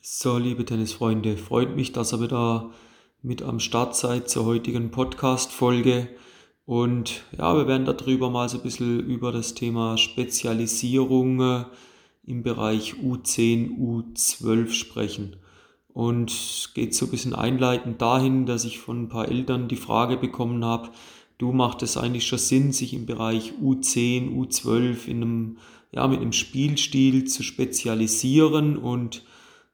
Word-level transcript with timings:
So, 0.00 0.38
liebe 0.38 0.64
Tennisfreunde, 0.64 1.36
freut 1.36 1.74
mich, 1.74 1.90
dass 1.90 2.12
ihr 2.12 2.20
wieder 2.20 2.70
mit 3.20 3.42
am 3.42 3.58
Start 3.58 3.96
seid 3.96 4.30
zur 4.30 4.44
heutigen 4.44 4.92
Podcast-Folge. 4.92 6.08
Und 6.66 7.24
ja, 7.36 7.56
wir 7.56 7.66
werden 7.66 7.84
darüber 7.84 8.30
mal 8.30 8.48
so 8.48 8.58
ein 8.58 8.62
bisschen 8.62 9.00
über 9.00 9.32
das 9.32 9.54
Thema 9.54 9.98
Spezialisierung 9.98 11.40
äh, 11.40 11.64
im 12.24 12.44
Bereich 12.44 12.94
U10, 12.94 13.76
U12 13.76 14.70
sprechen. 14.70 15.36
Und 15.88 16.70
geht 16.74 16.94
so 16.94 17.06
ein 17.06 17.10
bisschen 17.10 17.34
einleitend 17.34 18.00
dahin, 18.00 18.46
dass 18.46 18.64
ich 18.64 18.78
von 18.78 19.02
ein 19.02 19.08
paar 19.08 19.28
Eltern 19.28 19.66
die 19.66 19.74
Frage 19.74 20.16
bekommen 20.16 20.64
habe, 20.64 20.90
du 21.38 21.50
macht 21.50 21.82
es 21.82 21.96
eigentlich 21.96 22.28
schon 22.28 22.38
Sinn, 22.38 22.70
sich 22.70 22.94
im 22.94 23.04
Bereich 23.04 23.54
U10, 23.60 24.30
U12 24.32 25.08
in 25.08 25.22
einem, 25.22 25.56
ja, 25.90 26.06
mit 26.06 26.20
einem 26.20 26.32
Spielstil 26.32 27.24
zu 27.24 27.42
spezialisieren 27.42 28.76
und 28.76 29.24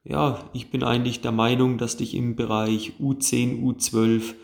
ja, 0.05 0.51
ich 0.53 0.71
bin 0.71 0.83
eigentlich 0.83 1.23
der 1.23 1.33
Meinung, 1.33 1.79
dass 1.79 1.97
dich 1.97 2.15
im 2.15 2.37
Bereich 2.37 2.93
U10, 3.01 3.63
U12 3.63 4.35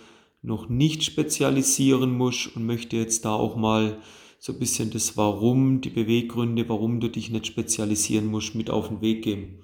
noch 0.43 0.69
nicht 0.71 1.05
spezialisieren 1.05 2.17
musst 2.17 2.57
und 2.57 2.65
möchte 2.65 2.97
jetzt 2.97 3.27
da 3.27 3.35
auch 3.35 3.57
mal 3.57 3.99
so 4.39 4.55
ein 4.55 4.59
bisschen 4.59 4.91
das 4.91 5.19
Warum, 5.19 5.83
die 5.83 5.91
Beweggründe, 5.91 6.67
warum 6.71 6.99
du 6.99 7.09
dich 7.09 7.31
nicht 7.31 7.47
spezialisieren 7.47 8.27
musst, 8.27 8.55
mit 8.55 8.71
auf 8.71 8.89
den 8.89 9.03
Weg 9.03 9.23
geben. 9.23 9.59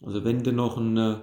Also 0.00 0.24
wenn 0.24 0.42
du 0.42 0.52
noch 0.52 0.78
ein 0.78 0.96
äh, 0.96 1.16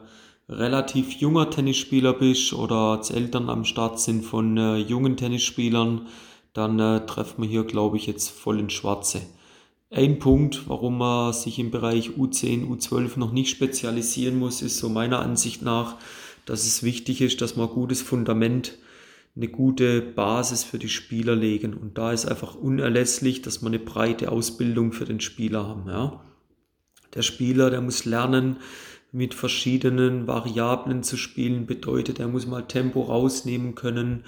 relativ 0.48 1.14
junger 1.14 1.50
Tennisspieler 1.50 2.14
bist 2.14 2.54
oder 2.54 2.76
als 2.76 3.10
Eltern 3.10 3.50
am 3.50 3.66
Start 3.66 4.00
sind 4.00 4.24
von 4.24 4.58
äh, 4.58 4.78
jungen 4.78 5.18
Tennisspielern, 5.18 6.06
dann 6.54 6.80
äh, 6.80 7.04
treffen 7.08 7.42
wir 7.42 7.50
hier, 7.50 7.64
glaube 7.64 7.98
ich, 7.98 8.06
jetzt 8.06 8.30
voll 8.30 8.60
ins 8.60 8.74
Schwarze. 8.74 9.22
Ein 9.92 10.20
Punkt, 10.20 10.70
warum 10.70 11.00
man 11.00 11.34
sich 11.34 11.58
im 11.58 11.72
Bereich 11.72 12.12
U10, 12.12 12.68
U12 12.68 13.18
noch 13.18 13.32
nicht 13.32 13.50
spezialisieren 13.50 14.38
muss, 14.38 14.62
ist 14.62 14.78
so 14.78 14.88
meiner 14.88 15.20
Ansicht 15.20 15.64
nach, 15.64 15.98
dass 16.46 16.68
es 16.68 16.84
wichtig 16.84 17.22
ist, 17.22 17.42
dass 17.42 17.56
man 17.56 17.68
ein 17.68 17.74
gutes 17.74 18.04
Fundament, 18.04 18.78
eine 19.36 19.48
gute 19.48 20.02
Basis 20.02 20.64
für 20.64 20.78
die 20.78 20.90
Spieler 20.90 21.36
legen. 21.36 21.74
Und 21.74 21.98
da 21.98 22.12
ist 22.12 22.28
einfach 22.28 22.54
unerlässlich, 22.54 23.42
dass 23.42 23.64
man 23.64 23.74
eine 23.74 23.84
breite 23.84 24.32
Ausbildung 24.32 24.92
für 24.92 25.06
den 25.06 25.22
Spieler 25.22 25.68
haben. 25.68 25.90
Ja? 25.90 26.24
Der 27.16 27.24
Spieler, 27.24 27.72
der 27.72 27.82
muss 27.82 28.06
lernen, 28.06 28.58
mit 29.12 29.34
verschiedenen 29.34 30.28
Variablen 30.28 31.02
zu 31.02 31.18
spielen, 31.18 31.66
bedeutet, 31.66 32.20
er 32.20 32.28
muss 32.28 32.46
mal 32.46 32.68
Tempo 32.68 33.02
rausnehmen 33.02 33.74
können 33.74 34.24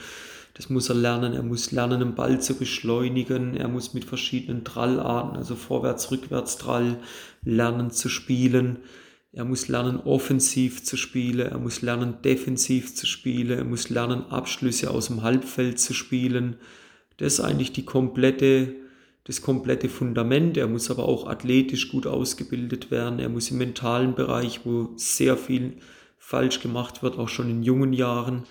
das 0.54 0.70
muss 0.70 0.90
er 0.90 0.96
lernen. 0.96 1.34
Er 1.34 1.44
muss 1.44 1.72
lernen, 1.72 2.00
den 2.00 2.16
Ball 2.16 2.42
zu 2.42 2.56
beschleunigen. 2.56 3.56
Er 3.56 3.68
muss 3.68 3.94
mit 3.94 4.06
verschiedenen 4.06 4.64
Trallarten, 4.64 5.38
also 5.38 5.56
Vorwärts-, 5.56 6.12
Rückwärts-Trall, 6.12 6.98
lernen 7.44 7.92
zu 7.92 8.10
spielen. 8.10 8.80
Er 9.34 9.46
muss 9.46 9.70
lernen, 9.70 10.02
offensiv 10.02 10.84
zu 10.84 10.98
spielen. 10.98 11.48
Er 11.48 11.58
muss 11.58 11.82
lernen, 11.82 12.16
defensiv 12.24 12.94
zu 12.96 13.06
spielen. 13.06 13.58
Er 13.58 13.64
muss 13.64 13.90
lernen, 13.90 14.26
Abschlüsse 14.30 14.92
aus 14.92 15.08
dem 15.08 15.24
Halbfeld 15.24 15.80
zu 15.80 15.94
spielen. 15.94 16.58
Das 17.18 17.34
ist 17.34 17.40
eigentlich 17.40 17.72
die 17.72 17.86
komplette, 17.86 18.76
das 19.24 19.42
komplette 19.42 19.88
Fundament. 19.88 20.58
Er 20.58 20.68
muss 20.68 20.92
aber 20.92 21.06
auch 21.06 21.28
athletisch 21.28 21.90
gut 21.90 22.08
ausgebildet 22.08 22.92
werden. 22.92 23.20
Er 23.20 23.30
muss 23.30 23.52
im 23.52 23.58
mentalen 23.58 24.16
Bereich, 24.16 24.66
wo 24.66 24.90
sehr 24.98 25.38
viel 25.38 25.78
falsch 26.18 26.60
gemacht 26.60 27.02
wird, 27.02 27.18
auch 27.18 27.30
schon 27.30 27.50
in 27.50 27.64
jungen 27.64 27.94
Jahren, 27.94 28.44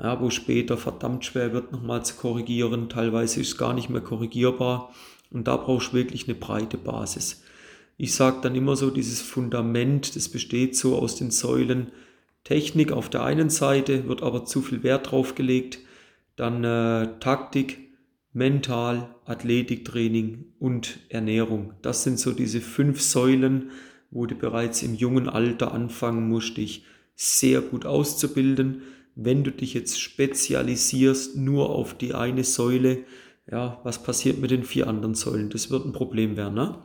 ja, 0.00 0.20
wo 0.20 0.30
später 0.30 0.76
verdammt 0.76 1.24
schwer 1.24 1.52
wird, 1.52 1.72
nochmal 1.72 2.04
zu 2.04 2.14
korrigieren. 2.14 2.88
Teilweise 2.88 3.40
ist 3.40 3.48
es 3.48 3.58
gar 3.58 3.74
nicht 3.74 3.90
mehr 3.90 4.00
korrigierbar. 4.00 4.94
Und 5.30 5.48
da 5.48 5.56
brauchst 5.56 5.92
du 5.92 5.96
wirklich 5.96 6.28
eine 6.28 6.36
breite 6.36 6.78
Basis. 6.78 7.42
Ich 7.96 8.14
sage 8.14 8.38
dann 8.42 8.54
immer 8.54 8.76
so, 8.76 8.90
dieses 8.90 9.20
Fundament, 9.20 10.14
das 10.14 10.28
besteht 10.28 10.76
so 10.76 10.96
aus 10.96 11.16
den 11.16 11.30
Säulen 11.30 11.90
Technik 12.44 12.92
auf 12.92 13.10
der 13.10 13.24
einen 13.24 13.50
Seite, 13.50 14.08
wird 14.08 14.22
aber 14.22 14.44
zu 14.44 14.62
viel 14.62 14.82
Wert 14.82 15.10
drauf 15.10 15.34
gelegt. 15.34 15.80
Dann 16.36 16.62
äh, 16.62 17.18
Taktik, 17.18 17.78
Mental, 18.32 19.14
Athletiktraining 19.24 20.44
und 20.60 21.00
Ernährung. 21.08 21.74
Das 21.82 22.04
sind 22.04 22.20
so 22.20 22.32
diese 22.32 22.60
fünf 22.60 23.02
Säulen, 23.02 23.70
wo 24.10 24.26
du 24.26 24.36
bereits 24.36 24.82
im 24.82 24.94
jungen 24.94 25.28
Alter 25.28 25.72
anfangen 25.72 26.28
musst, 26.28 26.56
dich 26.56 26.84
sehr 27.16 27.60
gut 27.60 27.84
auszubilden 27.84 28.82
wenn 29.20 29.42
du 29.42 29.50
dich 29.50 29.74
jetzt 29.74 30.00
spezialisierst 30.00 31.36
nur 31.36 31.70
auf 31.70 31.92
die 31.92 32.14
eine 32.14 32.44
Säule, 32.44 33.04
ja, 33.50 33.80
was 33.82 34.00
passiert 34.00 34.38
mit 34.38 34.52
den 34.52 34.62
vier 34.62 34.86
anderen 34.86 35.16
Säulen? 35.16 35.50
Das 35.50 35.70
wird 35.70 35.84
ein 35.84 35.92
Problem 35.92 36.36
werden. 36.36 36.54
Ne? 36.54 36.78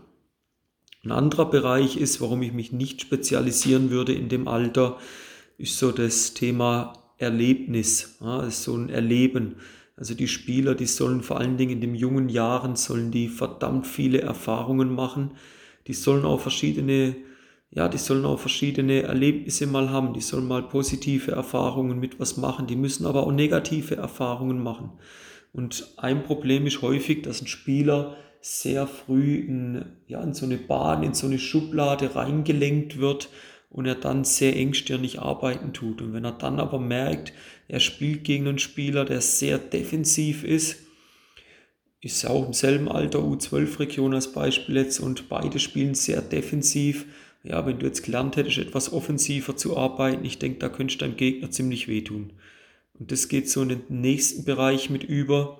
Ein 1.03 1.11
anderer 1.11 1.47
Bereich 1.47 1.95
ist, 1.95 2.21
warum 2.21 2.41
ich 2.41 2.51
mich 2.51 2.71
nicht 2.71 3.01
spezialisieren 3.01 3.91
würde 3.91 4.13
in 4.13 4.29
dem 4.29 4.47
Alter, 4.47 4.97
ist 5.59 5.77
so 5.77 5.91
das 5.91 6.33
Thema 6.33 6.93
Erlebnis, 7.19 8.17
ja, 8.19 8.49
so 8.49 8.75
ein 8.75 8.89
Erleben. 8.89 9.57
Also 9.95 10.15
die 10.15 10.27
Spieler, 10.27 10.73
die 10.73 10.87
sollen 10.87 11.21
vor 11.21 11.39
allen 11.39 11.57
Dingen 11.57 11.73
in 11.73 11.81
den 11.81 11.93
jungen 11.93 12.29
Jahren, 12.29 12.75
sollen 12.75 13.11
die 13.11 13.27
verdammt 13.27 13.85
viele 13.85 14.21
Erfahrungen 14.21 14.95
machen. 14.95 15.31
Die 15.85 15.93
sollen 15.93 16.25
auch 16.25 16.39
verschiedene 16.39 17.15
ja, 17.75 17.89
die 17.89 17.97
sollen 17.97 18.25
auch 18.25 18.39
verschiedene 18.39 19.01
Erlebnisse 19.01 19.65
mal 19.65 19.89
haben, 19.89 20.13
die 20.13 20.21
sollen 20.21 20.47
mal 20.47 20.61
positive 20.61 21.31
Erfahrungen 21.31 21.99
mit 21.99 22.19
was 22.19 22.37
machen, 22.37 22.67
die 22.67 22.75
müssen 22.75 23.05
aber 23.07 23.25
auch 23.25 23.31
negative 23.31 23.95
Erfahrungen 23.95 24.61
machen. 24.61 24.91
Und 25.53 25.93
ein 25.97 26.23
Problem 26.23 26.67
ist 26.67 26.81
häufig, 26.81 27.23
dass 27.23 27.41
ein 27.41 27.47
Spieler 27.47 28.15
sehr 28.41 28.85
früh 28.85 29.37
in, 29.37 29.85
ja, 30.07 30.21
in 30.21 30.33
so 30.33 30.45
eine 30.45 30.57
Bahn, 30.57 31.01
in 31.01 31.13
so 31.13 31.25
eine 31.27 31.39
Schublade 31.39 32.15
reingelenkt 32.15 32.99
wird 32.99 33.29
und 33.69 33.87
er 33.87 33.95
dann 33.95 34.23
sehr 34.23 34.55
engstirnig 34.55 35.19
arbeiten 35.19 35.73
tut. 35.73 36.01
Und 36.01 36.13
wenn 36.13 36.25
er 36.25 36.33
dann 36.33 36.59
aber 36.59 36.79
merkt, 36.79 37.33
er 37.67 37.79
spielt 37.79 38.23
gegen 38.23 38.47
einen 38.47 38.59
Spieler, 38.59 39.05
der 39.05 39.21
sehr 39.21 39.57
defensiv 39.57 40.43
ist, 40.43 40.83
ist 42.01 42.21
ja 42.21 42.29
auch 42.29 42.45
im 42.45 42.53
selben 42.53 42.89
Alter 42.89 43.19
U12-Region 43.19 44.13
als 44.13 44.31
Beispiel 44.31 44.75
jetzt 44.75 44.99
und 44.99 45.29
beide 45.29 45.57
spielen 45.57 45.95
sehr 45.95 46.21
defensiv, 46.21 47.05
ja, 47.43 47.65
wenn 47.65 47.77
du 47.79 47.85
jetzt 47.85 48.03
gelernt 48.03 48.37
hättest, 48.37 48.57
etwas 48.57 48.91
offensiver 48.91 49.55
zu 49.55 49.77
arbeiten, 49.77 50.23
ich 50.23 50.39
denke, 50.39 50.59
da 50.59 50.69
könntest 50.69 51.01
du 51.01 51.05
deinem 51.05 51.17
Gegner 51.17 51.51
ziemlich 51.51 51.87
wehtun. 51.87 52.33
Und 52.93 53.11
das 53.11 53.27
geht 53.27 53.49
so 53.49 53.61
in 53.61 53.69
den 53.69 53.83
nächsten 53.89 54.45
Bereich 54.45 54.89
mit 54.89 55.03
über. 55.03 55.59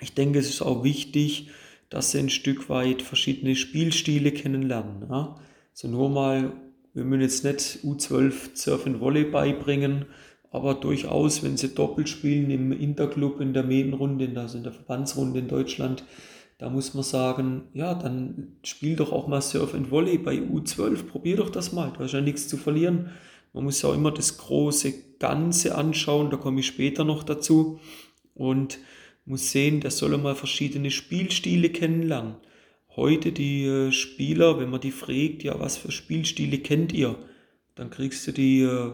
Ich 0.00 0.14
denke, 0.14 0.38
es 0.38 0.48
ist 0.48 0.62
auch 0.62 0.84
wichtig, 0.84 1.50
dass 1.90 2.12
sie 2.12 2.18
ein 2.18 2.30
Stück 2.30 2.68
weit 2.70 3.02
verschiedene 3.02 3.56
Spielstile 3.56 4.32
kennenlernen. 4.32 5.06
Ja? 5.08 5.38
So 5.72 5.88
nur 5.88 6.08
mal, 6.08 6.52
wir 6.94 7.04
müssen 7.04 7.22
jetzt 7.22 7.44
nicht 7.44 7.84
U12 7.84 8.56
Surf 8.56 8.86
and 8.86 9.00
Volley 9.00 9.24
beibringen, 9.24 10.06
aber 10.50 10.74
durchaus, 10.74 11.42
wenn 11.42 11.58
sie 11.58 11.74
doppelt 11.74 12.08
spielen 12.08 12.50
im 12.50 12.72
Interclub 12.72 13.40
in 13.40 13.52
der 13.52 13.64
Medenrunde, 13.64 14.32
also 14.40 14.56
in 14.56 14.64
der 14.64 14.72
Verbandsrunde 14.72 15.40
in 15.40 15.48
Deutschland, 15.48 16.04
da 16.58 16.70
muss 16.70 16.94
man 16.94 17.04
sagen, 17.04 17.68
ja, 17.74 17.94
dann 17.94 18.56
spiel 18.64 18.96
doch 18.96 19.12
auch 19.12 19.28
mal 19.28 19.42
Surf 19.42 19.74
and 19.74 19.90
Volley 19.90 20.18
bei 20.18 20.36
U12, 20.36 21.04
probier 21.04 21.36
doch 21.36 21.50
das 21.50 21.72
mal, 21.72 21.92
du 21.92 22.00
hast 22.00 22.12
ja 22.12 22.20
nichts 22.20 22.48
zu 22.48 22.56
verlieren. 22.56 23.10
Man 23.52 23.64
muss 23.64 23.82
ja 23.82 23.90
auch 23.90 23.94
immer 23.94 24.10
das 24.10 24.38
große 24.38 25.18
Ganze 25.18 25.76
anschauen, 25.76 26.30
da 26.30 26.36
komme 26.36 26.60
ich 26.60 26.66
später 26.66 27.04
noch 27.04 27.22
dazu. 27.22 27.80
Und 28.34 28.78
muss 29.26 29.50
sehen, 29.50 29.80
der 29.80 29.90
soll 29.90 30.16
mal 30.18 30.34
verschiedene 30.34 30.90
Spielstile 30.90 31.70
kennenlernen. 31.70 32.36
Heute 32.94 33.32
die 33.32 33.66
äh, 33.66 33.92
Spieler, 33.92 34.58
wenn 34.58 34.70
man 34.70 34.80
die 34.80 34.92
fragt, 34.92 35.42
ja, 35.42 35.58
was 35.58 35.76
für 35.76 35.90
Spielstile 35.90 36.58
kennt 36.58 36.92
ihr? 36.92 37.16
Dann 37.74 37.90
kriegst 37.90 38.26
du 38.26 38.32
die 38.32 38.62
äh, 38.62 38.92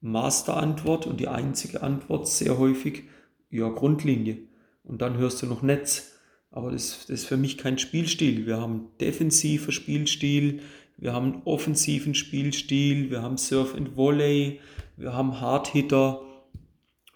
Masterantwort 0.00 1.06
und 1.06 1.20
die 1.20 1.28
einzige 1.28 1.82
Antwort 1.82 2.26
sehr 2.26 2.58
häufig, 2.58 3.04
ja, 3.50 3.68
Grundlinie. 3.68 4.38
Und 4.82 5.02
dann 5.02 5.16
hörst 5.18 5.42
du 5.42 5.46
noch 5.46 5.62
Netz. 5.62 6.15
Aber 6.56 6.70
das, 6.70 7.00
das 7.00 7.20
ist 7.20 7.26
für 7.26 7.36
mich 7.36 7.58
kein 7.58 7.76
Spielstil. 7.76 8.46
Wir 8.46 8.56
haben 8.56 8.86
defensiven 8.98 9.72
Spielstil, 9.72 10.60
wir 10.96 11.12
haben 11.12 11.34
einen 11.34 11.42
offensiven 11.44 12.14
Spielstil, 12.14 13.10
wir 13.10 13.20
haben 13.20 13.36
Surf 13.36 13.74
and 13.74 13.94
Volley, 13.94 14.60
wir 14.96 15.12
haben 15.12 15.38
Hardhitter, 15.42 16.22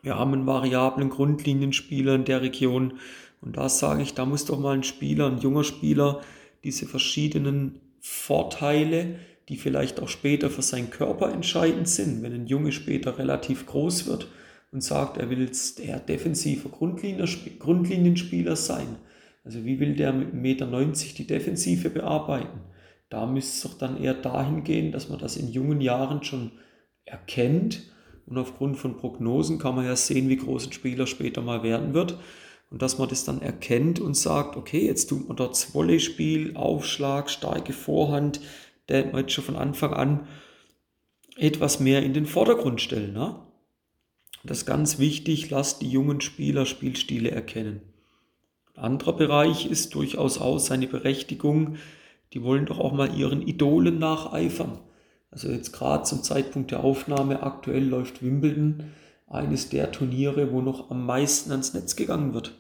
wir 0.03 0.19
haben 0.19 0.35
einen 0.35 0.47
variablen 0.47 1.09
Grundlinienspieler 1.09 2.17
in 2.17 2.27
der 2.27 2.43
Region. 2.43 2.99
Und 3.41 3.57
da 3.57 3.71
sage 3.71 4.03
ich, 4.03 4.13
da 4.13 4.27
muss 4.27 4.45
doch 4.45 4.61
mal 4.61 4.75
ein 4.75 4.83
Spieler, 4.83 5.29
ein 5.29 5.39
junger 5.39 5.65
Spieler, 5.65 6.21
diese 6.63 6.85
verschiedenen 6.85 7.81
Vorteile, 7.99 9.21
die 9.49 9.57
vielleicht 9.57 10.01
auch 10.01 10.09
später 10.09 10.51
für 10.51 10.61
seinen 10.61 10.91
Körper 10.91 11.33
entscheidend 11.33 11.89
sind, 11.89 12.23
wenn 12.23 12.35
ein 12.35 12.47
Junge 12.47 12.73
später 12.73 13.17
relativ 13.17 13.65
groß 13.65 14.07
wird 14.07 14.29
und 14.71 14.85
sagt, 14.85 15.17
er 15.17 15.31
will 15.31 15.41
jetzt 15.41 15.79
der 15.79 15.99
defensive 15.99 16.69
Grundlinienspieler 16.69 18.57
sein, 18.57 18.97
also 19.51 19.65
wie 19.65 19.81
will 19.81 19.97
der 19.97 20.13
mit 20.13 20.63
1,90 20.63 20.69
Meter 20.69 21.15
die 21.17 21.27
Defensive 21.27 21.91
bearbeiten? 21.91 22.61
Da 23.09 23.27
müsste 23.27 23.57
es 23.57 23.63
doch 23.63 23.79
dann 23.79 24.01
eher 24.01 24.15
dahin 24.15 24.63
gehen, 24.63 24.93
dass 24.93 25.09
man 25.09 25.19
das 25.19 25.37
in 25.37 25.49
jungen 25.51 25.81
Jahren 25.81 26.23
schon 26.23 26.53
erkennt. 27.05 27.91
Und 28.27 28.39
aufgrund 28.39 28.79
von 28.79 28.97
Prognosen 28.97 29.59
kann 29.59 29.75
man 29.75 29.87
ja 29.87 29.97
sehen, 29.97 30.29
wie 30.29 30.37
groß 30.37 30.69
ein 30.69 30.73
Spieler 30.73 31.09
später 31.09 31.43
mal 31.43 31.65
werden 31.65 31.95
wird. 31.95 32.17
Und 32.71 32.81
dass 32.81 32.99
man 32.99 33.09
das 33.09 33.25
dann 33.25 33.43
erkennt 33.43 33.99
und 33.99 34.17
sagt, 34.17 34.57
okay, 34.57 34.87
jetzt 34.87 35.09
tut 35.09 35.27
man 35.27 35.37
dort 35.37 35.57
Volleyspiel, 35.57 36.55
Aufschlag, 36.55 37.29
starke 37.29 37.73
Vorhand, 37.73 38.41
der 38.89 39.07
man 39.07 39.23
jetzt 39.23 39.33
schon 39.33 39.43
von 39.43 39.57
Anfang 39.57 39.93
an 39.93 40.29
etwas 41.37 41.81
mehr 41.81 42.05
in 42.05 42.15
den 42.15 42.27
Vordergrund 42.27 42.81
stellen. 42.81 43.15
Ne? 43.15 43.35
Das 44.45 44.59
ist 44.59 44.67
ganz 44.67 45.01
wichtig, 45.01 45.51
lasst 45.51 45.83
die 45.83 45.91
jungen 45.91 46.21
Spieler 46.21 46.67
Spielstile 46.67 47.33
erkennen. 47.33 47.90
Anderer 48.81 49.13
Bereich 49.13 49.71
ist 49.71 49.95
durchaus 49.95 50.41
auch 50.41 50.59
seine 50.59 50.87
Berechtigung. 50.87 51.77
Die 52.33 52.43
wollen 52.43 52.67
doch 52.67 52.79
auch 52.79 52.93
mal 52.93 53.15
ihren 53.15 53.47
Idolen 53.47 53.99
nacheifern. 53.99 54.79
Also 55.31 55.49
jetzt 55.49 55.73
gerade 55.73 56.05
zum 56.05 56.23
Zeitpunkt 56.23 56.71
der 56.71 56.83
Aufnahme, 56.83 57.43
aktuell 57.43 57.85
läuft 57.85 58.23
Wimbledon, 58.23 58.85
eines 59.29 59.69
der 59.69 59.93
Turniere, 59.93 60.53
wo 60.53 60.61
noch 60.61 60.91
am 60.91 61.07
meisten 61.07 61.53
ans 61.53 61.73
Netz 61.73 61.95
gegangen 61.95 62.35
wird. 62.35 62.59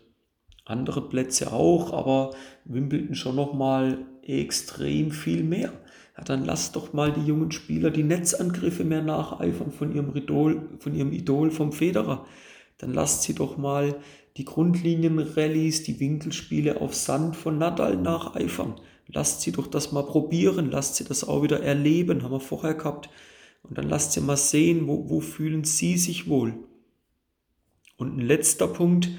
Andere 0.64 1.08
Plätze 1.08 1.52
auch, 1.52 1.92
aber 1.92 2.30
Wimbledon 2.64 3.16
schon 3.16 3.34
noch 3.34 3.54
mal 3.54 3.98
extrem 4.22 5.10
viel 5.10 5.42
mehr. 5.42 5.72
Ja, 6.16 6.24
dann 6.24 6.44
lasst 6.44 6.76
doch 6.76 6.92
mal 6.92 7.12
die 7.12 7.26
jungen 7.26 7.50
Spieler 7.50 7.90
die 7.90 8.04
Netzangriffe 8.04 8.84
mehr 8.84 9.02
nacheifern 9.02 9.72
von 9.72 9.92
ihrem 9.94 10.14
Idol, 10.14 10.68
von 10.78 10.94
ihrem 10.94 11.12
Idol 11.12 11.50
vom 11.50 11.72
Federer. 11.72 12.26
Dann 12.80 12.94
lasst 12.94 13.22
sie 13.22 13.34
doch 13.34 13.56
mal 13.56 14.00
die 14.36 14.44
Grundlinien-Rallyes, 14.44 15.82
die 15.82 16.00
Winkelspiele 16.00 16.80
auf 16.80 16.94
Sand 16.94 17.36
von 17.36 17.58
Nadal 17.58 17.96
nacheifern. 17.96 18.80
Lasst 19.06 19.42
sie 19.42 19.52
doch 19.52 19.66
das 19.66 19.92
mal 19.92 20.04
probieren, 20.04 20.70
lasst 20.70 20.96
sie 20.96 21.04
das 21.04 21.24
auch 21.24 21.42
wieder 21.42 21.62
erleben, 21.62 22.22
haben 22.22 22.32
wir 22.32 22.40
vorher 22.40 22.74
gehabt. 22.74 23.10
Und 23.62 23.76
dann 23.76 23.88
lasst 23.88 24.12
sie 24.12 24.20
mal 24.20 24.36
sehen, 24.36 24.86
wo, 24.86 25.08
wo 25.10 25.20
fühlen 25.20 25.64
sie 25.64 25.98
sich 25.98 26.28
wohl. 26.28 26.54
Und 27.96 28.16
ein 28.16 28.20
letzter 28.20 28.66
Punkt, 28.66 29.10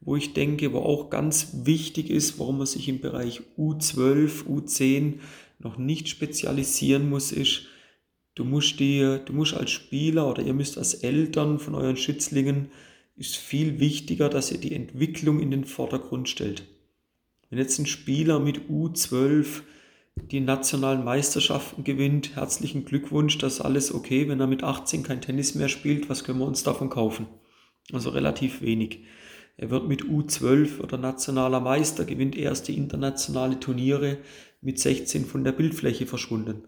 wo 0.00 0.16
ich 0.16 0.32
denke, 0.32 0.72
wo 0.72 0.78
auch 0.78 1.10
ganz 1.10 1.64
wichtig 1.64 2.08
ist, 2.08 2.38
warum 2.38 2.58
man 2.58 2.66
sich 2.66 2.88
im 2.88 3.00
Bereich 3.00 3.42
U12, 3.58 4.46
U10 4.46 5.18
noch 5.58 5.76
nicht 5.76 6.08
spezialisieren 6.08 7.10
muss, 7.10 7.32
ist, 7.32 7.66
du 8.34 8.44
musst 8.44 8.80
dir, 8.80 9.18
du 9.18 9.34
musst 9.34 9.52
als 9.52 9.70
Spieler 9.72 10.26
oder 10.30 10.42
ihr 10.42 10.54
müsst 10.54 10.78
als 10.78 10.94
Eltern 10.94 11.58
von 11.58 11.74
euren 11.74 11.98
Schützlingen, 11.98 12.70
ist 13.20 13.36
viel 13.36 13.78
wichtiger, 13.78 14.30
dass 14.30 14.50
ihr 14.50 14.58
die 14.58 14.74
Entwicklung 14.74 15.40
in 15.40 15.50
den 15.50 15.66
Vordergrund 15.66 16.30
stellt. 16.30 16.64
Wenn 17.50 17.58
jetzt 17.58 17.78
ein 17.78 17.84
Spieler 17.84 18.40
mit 18.40 18.62
U12 18.70 19.60
die 20.30 20.40
nationalen 20.40 21.04
Meisterschaften 21.04 21.84
gewinnt, 21.84 22.34
herzlichen 22.34 22.86
Glückwunsch, 22.86 23.36
das 23.36 23.54
ist 23.54 23.60
alles 23.60 23.92
okay. 23.92 24.26
Wenn 24.28 24.40
er 24.40 24.46
mit 24.46 24.62
18 24.62 25.02
kein 25.02 25.20
Tennis 25.20 25.54
mehr 25.54 25.68
spielt, 25.68 26.08
was 26.08 26.24
können 26.24 26.38
wir 26.38 26.46
uns 26.46 26.62
davon 26.62 26.88
kaufen? 26.88 27.26
Also 27.92 28.08
relativ 28.08 28.62
wenig. 28.62 29.00
Er 29.58 29.68
wird 29.68 29.86
mit 29.86 30.04
U12 30.04 30.80
oder 30.80 30.96
nationaler 30.96 31.60
Meister, 31.60 32.06
gewinnt 32.06 32.36
erste 32.36 32.72
internationale 32.72 33.60
Turniere 33.60 34.16
mit 34.62 34.78
16 34.78 35.26
von 35.26 35.44
der 35.44 35.52
Bildfläche 35.52 36.06
verschwunden. 36.06 36.64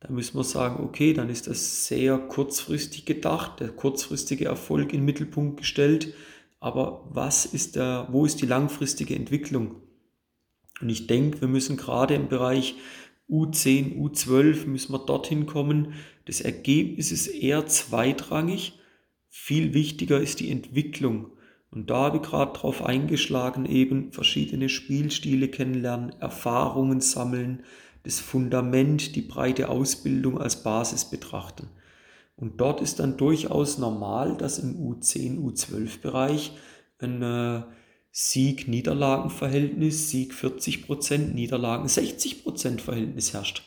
Da 0.00 0.10
müssen 0.10 0.36
wir 0.36 0.44
sagen, 0.44 0.84
okay, 0.84 1.12
dann 1.14 1.30
ist 1.30 1.46
das 1.46 1.86
sehr 1.86 2.18
kurzfristig 2.18 3.06
gedacht, 3.06 3.60
der 3.60 3.68
kurzfristige 3.68 4.44
Erfolg 4.44 4.92
in 4.92 5.00
den 5.00 5.06
Mittelpunkt 5.06 5.58
gestellt. 5.58 6.14
Aber 6.60 7.08
was 7.10 7.46
ist 7.46 7.76
der, 7.76 8.08
wo 8.10 8.26
ist 8.26 8.40
die 8.40 8.46
langfristige 8.46 9.14
Entwicklung? 9.14 9.82
Und 10.80 10.90
ich 10.90 11.06
denke, 11.06 11.40
wir 11.40 11.48
müssen 11.48 11.76
gerade 11.76 12.14
im 12.14 12.28
Bereich 12.28 12.76
U10, 13.30 13.98
U12 13.98 14.66
müssen 14.66 14.92
wir 14.92 14.98
dorthin 14.98 15.46
kommen. 15.46 15.94
Das 16.26 16.40
Ergebnis 16.40 17.10
ist 17.10 17.28
eher 17.28 17.66
zweitrangig. 17.66 18.78
Viel 19.28 19.74
wichtiger 19.74 20.20
ist 20.20 20.40
die 20.40 20.50
Entwicklung. 20.50 21.32
Und 21.70 21.90
da 21.90 22.04
habe 22.04 22.18
ich 22.18 22.22
gerade 22.22 22.58
drauf 22.58 22.84
eingeschlagen, 22.84 23.66
eben 23.66 24.12
verschiedene 24.12 24.68
Spielstile 24.68 25.48
kennenlernen, 25.48 26.10
Erfahrungen 26.20 27.00
sammeln, 27.00 27.64
das 28.06 28.20
Fundament, 28.20 29.16
die 29.16 29.22
breite 29.22 29.68
Ausbildung 29.68 30.40
als 30.40 30.62
Basis 30.62 31.04
betrachten. 31.04 31.68
Und 32.36 32.60
dort 32.60 32.80
ist 32.80 33.00
dann 33.00 33.16
durchaus 33.16 33.78
normal, 33.78 34.36
dass 34.36 34.58
im 34.58 34.76
U10, 34.76 35.40
U12-Bereich 35.40 36.52
ein 36.98 37.22
äh, 37.22 37.62
Sieg-Niederlagen-Verhältnis, 38.12 40.10
Sieg 40.10 40.32
40%, 40.32 41.34
Niederlagen 41.34 41.86
60% 41.86 42.80
Verhältnis 42.80 43.32
herrscht. 43.32 43.62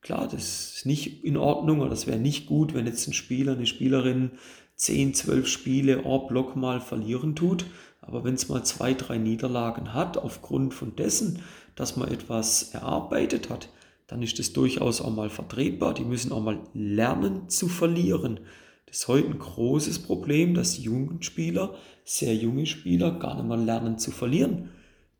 Klar, 0.00 0.28
das 0.28 0.76
ist 0.76 0.86
nicht 0.86 1.24
in 1.24 1.36
Ordnung 1.36 1.80
oder 1.80 1.90
das 1.90 2.06
wäre 2.06 2.18
nicht 2.18 2.46
gut, 2.46 2.74
wenn 2.74 2.86
jetzt 2.86 3.06
ein 3.06 3.12
Spieler, 3.12 3.52
eine 3.52 3.66
Spielerin 3.66 4.32
10, 4.76 5.14
12 5.14 5.46
Spiele 5.46 6.02
en 6.04 6.26
bloc 6.28 6.56
mal 6.56 6.80
verlieren 6.80 7.36
tut. 7.36 7.66
Aber 8.00 8.22
wenn 8.22 8.34
es 8.34 8.48
mal 8.48 8.64
zwei, 8.64 8.94
drei 8.94 9.16
Niederlagen 9.16 9.94
hat, 9.94 10.18
aufgrund 10.18 10.74
von 10.74 10.94
dessen, 10.94 11.40
dass 11.74 11.96
man 11.96 12.08
etwas 12.08 12.74
erarbeitet 12.74 13.50
hat, 13.50 13.68
dann 14.06 14.22
ist 14.22 14.38
es 14.38 14.52
durchaus 14.52 15.00
auch 15.00 15.14
mal 15.14 15.30
vertretbar. 15.30 15.94
Die 15.94 16.04
müssen 16.04 16.32
auch 16.32 16.42
mal 16.42 16.60
lernen 16.74 17.48
zu 17.48 17.68
verlieren. 17.68 18.40
Das 18.86 18.98
ist 18.98 19.08
heute 19.08 19.28
ein 19.28 19.38
großes 19.38 20.00
Problem, 20.00 20.54
dass 20.54 20.78
Jugendspieler, 20.78 21.74
sehr 22.04 22.34
junge 22.34 22.66
Spieler, 22.66 23.12
gar 23.12 23.34
nicht 23.34 23.46
mal 23.46 23.62
lernen 23.62 23.98
zu 23.98 24.10
verlieren. 24.10 24.70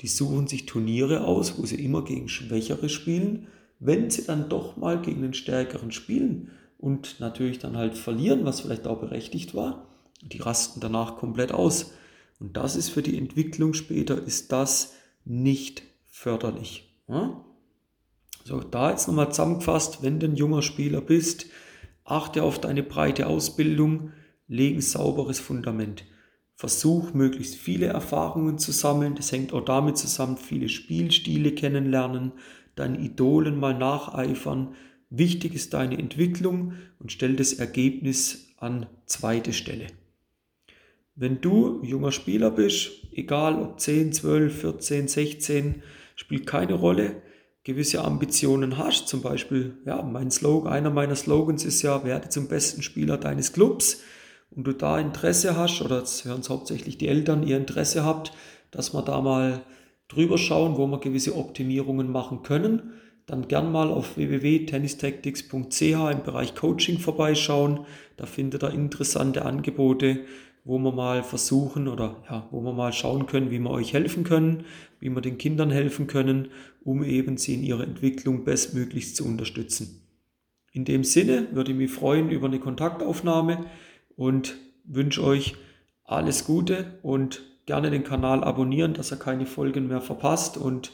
Die 0.01 0.09
suchen 0.09 0.47
sich 0.47 0.67
Turniere 0.67 1.25
aus, 1.25 1.59
wo 1.59 1.65
sie 1.65 1.83
immer 1.83 2.05
gegen 2.05 2.29
Schwächere 2.29 2.89
spielen. 2.89 3.47
Wenn 3.81 4.11
sie 4.11 4.25
dann 4.25 4.49
doch 4.49 4.77
mal 4.77 5.01
gegen 5.01 5.23
den 5.23 5.35
Stärkeren 5.35 5.91
spielen, 5.91 6.51
und 6.85 7.19
natürlich 7.19 7.59
dann 7.59 7.79
halt 7.79 7.97
verlieren, 7.97 8.45
was 8.45 8.61
vielleicht 8.61 8.87
auch 8.87 9.01
berechtigt 9.01 9.55
war. 9.55 9.87
Die 10.21 10.37
rasten 10.37 10.81
danach 10.81 11.17
komplett 11.17 11.51
aus. 11.51 11.93
Und 12.39 12.59
das 12.59 12.77
ist 12.77 12.91
für 12.91 13.01
die 13.01 13.17
Entwicklung 13.17 13.73
später, 13.73 14.23
ist 14.23 14.53
das 14.53 14.93
nicht 15.25 15.83
förderlich. 16.15 16.97
Ja? 17.09 17.45
So, 18.45 18.61
da 18.61 18.91
jetzt 18.91 19.09
nochmal 19.09 19.33
zusammengefasst, 19.33 20.03
wenn 20.03 20.21
du 20.21 20.27
ein 20.27 20.37
junger 20.37 20.63
Spieler 20.63 21.01
bist, 21.01 21.47
achte 22.05 22.43
auf 22.43 22.61
deine 22.61 22.83
breite 22.83 23.27
Ausbildung, 23.27 24.13
leg 24.47 24.77
ein 24.77 24.81
sauberes 24.81 25.41
Fundament. 25.41 26.05
Versuch 26.55 27.15
möglichst 27.15 27.57
viele 27.57 27.87
Erfahrungen 27.87 28.59
zu 28.59 28.71
sammeln. 28.71 29.17
Das 29.17 29.33
hängt 29.33 29.53
auch 29.53 29.65
damit 29.65 29.99
zusammen, 29.99 30.37
viele 30.37 30.69
Spielstile 30.69 31.53
kennenlernen, 31.53 32.33
deinen 32.77 33.03
Idolen 33.03 33.59
mal 33.59 33.77
nacheifern, 33.77 34.75
Wichtig 35.17 35.55
ist 35.55 35.75
deine 35.75 35.97
Entwicklung 35.97 36.73
und 36.99 37.13
stell 37.13 37.37
das 37.37 37.53
Ergebnis 37.53 38.49
an 38.57 38.87
zweite 39.07 39.53
Stelle. 39.53 39.87
Wenn 41.15 41.41
du 41.41 41.85
junger 41.85 42.11
Spieler 42.11 42.51
bist, 42.51 42.91
egal 43.13 43.63
ob 43.63 43.79
10, 43.79 44.13
12, 44.13 44.61
14, 44.61 45.07
16, 45.07 45.83
spielt 46.15 46.47
keine 46.47 46.75
Rolle, 46.75 47.23
gewisse 47.65 48.05
Ambitionen 48.05 48.77
hast, 48.77 49.09
zum 49.09 49.23
Beispiel, 49.23 49.79
ja, 49.87 50.03
mein 50.03 50.31
Slogan, 50.31 50.73
einer 50.73 50.91
meiner 50.91 51.17
Slogans 51.17 51.65
ist 51.65 51.83
ja, 51.83 52.05
werde 52.05 52.29
zum 52.29 52.47
besten 52.47 52.83
Spieler 52.83 53.17
deines 53.17 53.53
Clubs. 53.53 54.03
Und 54.51 54.67
du 54.67 54.73
da 54.73 54.99
Interesse 55.01 55.57
hast, 55.57 55.81
oder 55.83 55.99
jetzt 55.99 56.25
hören 56.25 56.41
es 56.41 56.51
hauptsächlich 56.51 56.99
die 56.99 57.09
Eltern, 57.09 57.43
ihr 57.43 57.57
Interesse 57.57 58.05
habt, 58.05 58.33
dass 58.71 58.93
wir 58.93 59.03
da 59.03 59.21
mal 59.21 59.63
drüber 60.09 60.39
schauen, 60.39 60.77
wo 60.77 60.87
wir 60.87 61.01
gewisse 61.01 61.37
Optimierungen 61.37 62.13
machen 62.13 62.43
können, 62.43 62.93
dann 63.27 63.49
gern 63.49 63.73
mal 63.73 63.89
auf 63.89 64.17
www.tennistactics.ch 64.17 65.83
im 65.83 66.23
Bereich 66.23 66.55
Coaching 66.55 66.99
vorbeischauen. 66.99 67.87
Da 68.17 68.27
findet 68.27 68.63
ihr 68.63 68.71
interessante 68.71 69.45
Angebote, 69.47 70.21
wo 70.65 70.79
wir 70.79 70.93
mal 70.93 71.23
versuchen 71.23 71.89
oder 71.89 72.17
ja, 72.29 72.49
wo 72.51 72.63
wir 72.63 72.73
mal 72.73 72.93
schauen 72.93 73.27
können, 73.27 73.51
wie 73.51 73.59
wir 73.59 73.71
euch 73.71 73.93
helfen 73.93 74.25
können, 74.25 74.65
wie 74.99 75.11
wir 75.11 75.21
den 75.21 75.39
Kindern 75.39 75.71
helfen 75.71 76.07
können, 76.07 76.49
um 76.83 77.05
eben 77.05 77.37
sie 77.37 77.55
in 77.55 77.63
ihrer 77.63 77.85
Entwicklung 77.85 78.45
bestmöglichst 78.45 79.15
zu 79.15 79.27
unterstützen. 79.27 80.01
In 80.73 80.85
dem 80.85 81.05
Sinne 81.05 81.49
würde 81.53 81.73
ich 81.73 81.77
mich 81.77 81.91
freuen 81.91 82.31
über 82.31 82.47
eine 82.47 82.59
Kontaktaufnahme 82.59 83.67
und 84.17 84.57
wünsche 84.85 85.23
euch 85.23 85.55
alles 86.03 86.45
Gute 86.47 86.99
und 87.03 87.43
gerne 87.67 87.91
den 87.91 88.05
Kanal 88.05 88.43
abonnieren, 88.43 88.95
dass 88.95 89.13
ihr 89.13 89.19
keine 89.19 89.47
Folgen 89.47 89.87
mehr 89.87 90.01
verpasst 90.01 90.57
und 90.57 90.93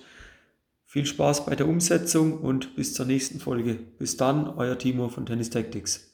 viel 0.85 1.07
Spaß 1.07 1.47
bei 1.47 1.55
der 1.55 1.69
Umsetzung 1.69 2.39
und 2.39 2.75
bis 2.75 2.95
zur 2.95 3.07
nächsten 3.07 3.39
Folge. 3.39 3.75
Bis 3.99 4.17
dann, 4.17 4.49
euer 4.49 4.77
Timo 4.77 5.09
von 5.09 5.27
Tennis 5.27 5.51
Tactics. 5.51 6.10